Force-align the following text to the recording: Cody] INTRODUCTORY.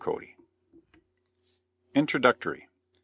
Cody] 0.01 0.35
INTRODUCTORY. 1.93 2.67